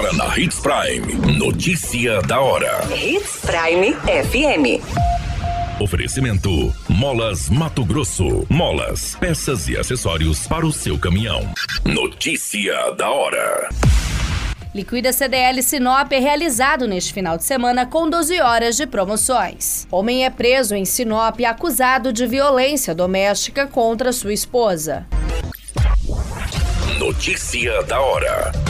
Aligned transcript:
Agora 0.00 0.16
na 0.16 0.38
Hits 0.38 0.58
Prime. 0.60 1.36
Notícia 1.36 2.22
da 2.22 2.40
hora. 2.40 2.80
Hits 2.90 3.40
Prime 3.42 3.92
FM. 3.92 4.80
Oferecimento: 5.78 6.74
Molas 6.88 7.50
Mato 7.50 7.84
Grosso. 7.84 8.46
Molas, 8.48 9.14
peças 9.16 9.68
e 9.68 9.76
acessórios 9.76 10.46
para 10.46 10.64
o 10.64 10.72
seu 10.72 10.98
caminhão. 10.98 11.52
Notícia 11.84 12.92
da 12.92 13.10
hora. 13.10 13.68
Liquida 14.74 15.12
CDL 15.12 15.62
Sinop 15.62 16.10
é 16.12 16.18
realizado 16.18 16.88
neste 16.88 17.12
final 17.12 17.36
de 17.36 17.44
semana 17.44 17.84
com 17.84 18.08
12 18.08 18.40
horas 18.40 18.78
de 18.78 18.86
promoções. 18.86 19.86
Homem 19.90 20.24
é 20.24 20.30
preso 20.30 20.74
em 20.74 20.86
Sinop 20.86 21.38
acusado 21.44 22.10
de 22.10 22.26
violência 22.26 22.94
doméstica 22.94 23.66
contra 23.66 24.14
sua 24.14 24.32
esposa. 24.32 25.06
Notícia 26.98 27.82
da 27.82 28.00
hora. 28.00 28.69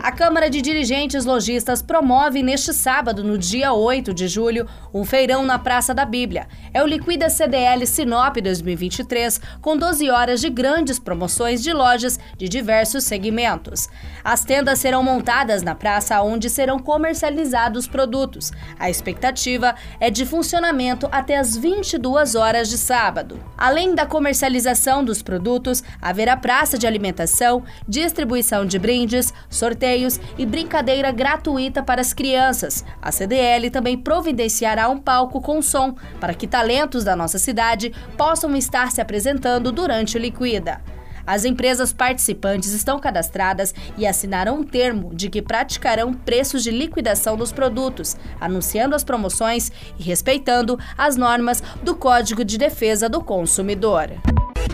A 0.00 0.12
Câmara 0.12 0.48
de 0.48 0.62
Dirigentes 0.62 1.24
Lojistas 1.24 1.82
promove 1.82 2.40
neste 2.42 2.72
sábado, 2.72 3.24
no 3.24 3.36
dia 3.36 3.72
8 3.72 4.14
de 4.14 4.28
julho, 4.28 4.66
um 4.94 5.04
feirão 5.04 5.44
na 5.44 5.58
Praça 5.58 5.92
da 5.92 6.04
Bíblia. 6.04 6.46
É 6.72 6.82
o 6.82 6.86
Liquida 6.86 7.28
CDL 7.28 7.84
Sinop 7.84 8.36
2023, 8.36 9.40
com 9.60 9.76
12 9.76 10.08
horas 10.08 10.40
de 10.40 10.48
grandes 10.50 10.98
promoções 10.98 11.62
de 11.62 11.72
lojas 11.72 12.18
de 12.36 12.48
diversos 12.48 13.04
segmentos. 13.04 13.88
As 14.22 14.44
tendas 14.44 14.78
serão 14.78 15.02
montadas 15.02 15.62
na 15.62 15.74
praça 15.74 16.22
onde 16.22 16.48
serão 16.48 16.78
comercializados 16.78 17.88
produtos. 17.88 18.52
A 18.78 18.88
expectativa 18.88 19.74
é 19.98 20.10
de 20.10 20.24
funcionamento 20.24 21.08
até 21.10 21.36
as 21.36 21.56
22 21.56 22.36
horas 22.36 22.68
de 22.68 22.78
sábado. 22.78 23.40
Além 23.56 23.94
da 23.94 24.06
comercialização 24.06 25.04
dos 25.04 25.22
produtos, 25.22 25.82
haverá 26.00 26.36
praça 26.36 26.78
de 26.78 26.86
alimentação, 26.86 27.64
distribuição 27.88 28.64
de 28.64 28.78
brindes, 28.78 29.34
sorteio 29.50 29.87
sorteios 29.88 30.20
e 30.36 30.44
brincadeira 30.44 31.10
gratuita 31.10 31.82
para 31.82 32.00
as 32.00 32.12
crianças. 32.12 32.84
A 33.00 33.10
CDL 33.10 33.70
também 33.70 33.96
providenciará 33.96 34.88
um 34.88 34.98
palco 34.98 35.40
com 35.40 35.62
som 35.62 35.94
para 36.20 36.34
que 36.34 36.46
talentos 36.46 37.04
da 37.04 37.16
nossa 37.16 37.38
cidade 37.38 37.92
possam 38.16 38.54
estar 38.54 38.92
se 38.92 39.00
apresentando 39.00 39.72
durante 39.72 40.16
o 40.16 40.20
Liquida. 40.20 40.82
As 41.26 41.44
empresas 41.44 41.92
participantes 41.92 42.72
estão 42.72 42.98
cadastradas 42.98 43.74
e 43.98 44.06
assinaram 44.06 44.60
um 44.60 44.64
termo 44.64 45.14
de 45.14 45.28
que 45.28 45.42
praticarão 45.42 46.14
preços 46.14 46.62
de 46.62 46.70
liquidação 46.70 47.36
dos 47.36 47.52
produtos, 47.52 48.16
anunciando 48.40 48.94
as 48.94 49.04
promoções 49.04 49.70
e 49.98 50.02
respeitando 50.02 50.78
as 50.96 51.16
normas 51.16 51.62
do 51.82 51.94
Código 51.94 52.42
de 52.42 52.56
Defesa 52.56 53.10
do 53.10 53.22
Consumidor. 53.22 54.08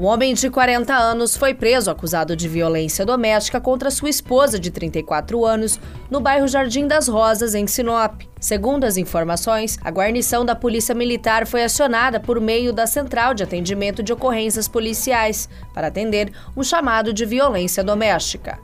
Um 0.00 0.04
homem 0.04 0.32
de 0.32 0.48
40 0.48 0.94
anos 0.94 1.36
foi 1.36 1.52
preso 1.52 1.90
acusado 1.90 2.36
de 2.36 2.48
violência 2.48 3.04
doméstica 3.04 3.60
contra 3.60 3.90
sua 3.90 4.08
esposa 4.08 4.56
de 4.56 4.70
34 4.70 5.44
anos 5.44 5.80
no 6.08 6.20
bairro 6.20 6.46
Jardim 6.46 6.86
das 6.86 7.08
Rosas, 7.08 7.52
em 7.52 7.66
Sinop. 7.66 8.22
Segundo 8.38 8.84
as 8.84 8.96
informações, 8.96 9.76
a 9.82 9.90
guarnição 9.90 10.44
da 10.44 10.54
Polícia 10.54 10.94
Militar 10.94 11.48
foi 11.48 11.64
acionada 11.64 12.20
por 12.20 12.40
meio 12.40 12.72
da 12.72 12.86
Central 12.86 13.34
de 13.34 13.42
Atendimento 13.42 14.00
de 14.00 14.12
Ocorrências 14.12 14.68
Policiais 14.68 15.48
para 15.74 15.88
atender 15.88 16.30
um 16.56 16.62
chamado 16.62 17.12
de 17.12 17.26
violência 17.26 17.82
doméstica. 17.82 18.56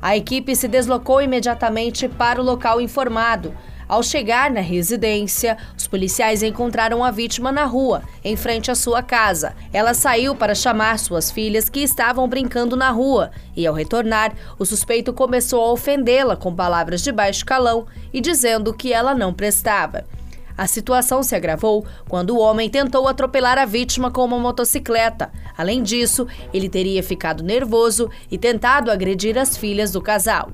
A 0.00 0.16
equipe 0.16 0.54
se 0.54 0.68
deslocou 0.68 1.20
imediatamente 1.20 2.08
para 2.08 2.40
o 2.40 2.44
local 2.44 2.80
informado, 2.80 3.52
ao 3.88 4.02
chegar 4.02 4.50
na 4.50 4.60
residência, 4.60 5.56
os 5.76 5.86
policiais 5.86 6.42
encontraram 6.42 7.02
a 7.02 7.10
vítima 7.10 7.50
na 7.50 7.64
rua, 7.64 8.02
em 8.22 8.36
frente 8.36 8.70
à 8.70 8.74
sua 8.74 9.02
casa. 9.02 9.54
Ela 9.72 9.94
saiu 9.94 10.36
para 10.36 10.54
chamar 10.54 10.98
suas 10.98 11.30
filhas 11.30 11.70
que 11.70 11.80
estavam 11.80 12.28
brincando 12.28 12.76
na 12.76 12.90
rua 12.90 13.30
e, 13.56 13.66
ao 13.66 13.74
retornar, 13.74 14.34
o 14.58 14.66
suspeito 14.66 15.12
começou 15.12 15.64
a 15.64 15.72
ofendê-la 15.72 16.36
com 16.36 16.54
palavras 16.54 17.00
de 17.00 17.10
baixo 17.10 17.46
calão 17.46 17.86
e 18.12 18.20
dizendo 18.20 18.74
que 18.74 18.92
ela 18.92 19.14
não 19.14 19.32
prestava. 19.32 20.04
A 20.58 20.66
situação 20.66 21.22
se 21.22 21.36
agravou 21.36 21.86
quando 22.08 22.30
o 22.30 22.40
homem 22.40 22.68
tentou 22.68 23.06
atropelar 23.06 23.56
a 23.58 23.64
vítima 23.64 24.10
com 24.10 24.24
uma 24.24 24.40
motocicleta. 24.40 25.30
Além 25.56 25.84
disso, 25.84 26.26
ele 26.52 26.68
teria 26.68 27.00
ficado 27.00 27.44
nervoso 27.44 28.10
e 28.28 28.36
tentado 28.36 28.90
agredir 28.90 29.38
as 29.38 29.56
filhas 29.56 29.92
do 29.92 30.02
casal. 30.02 30.50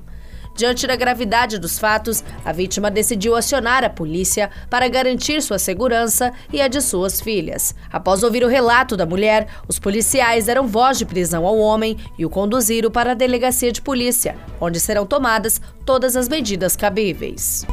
Diante 0.55 0.87
da 0.87 0.95
gravidade 0.95 1.59
dos 1.59 1.77
fatos, 1.77 2.23
a 2.45 2.53
vítima 2.53 2.89
decidiu 2.89 3.35
acionar 3.35 3.83
a 3.83 3.89
polícia 3.89 4.49
para 4.69 4.87
garantir 4.87 5.41
sua 5.41 5.59
segurança 5.59 6.31
e 6.51 6.61
a 6.61 6.69
de 6.69 6.81
suas 6.81 7.19
filhas. 7.19 7.75
Após 7.91 8.23
ouvir 8.23 8.41
o 8.43 8.47
relato 8.47 8.95
da 8.95 9.05
mulher, 9.05 9.47
os 9.67 9.77
policiais 9.77 10.45
deram 10.45 10.65
voz 10.65 10.97
de 10.97 11.05
prisão 11.05 11.45
ao 11.45 11.57
homem 11.57 11.97
e 12.17 12.25
o 12.25 12.29
conduziram 12.29 12.89
para 12.89 13.11
a 13.11 13.15
delegacia 13.15 13.69
de 13.69 13.81
polícia, 13.81 14.37
onde 14.59 14.79
serão 14.79 15.05
tomadas 15.05 15.61
todas 15.85 16.15
as 16.15 16.29
medidas 16.29 16.77
cabíveis. 16.77 17.65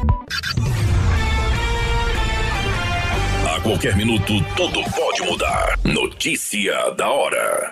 A 3.49 3.61
qualquer 3.61 3.95
minuto, 3.95 4.33
tudo 4.57 4.83
pode 4.91 5.21
mudar. 5.21 5.79
Notícia 5.85 6.91
da 6.97 7.09
hora. 7.09 7.71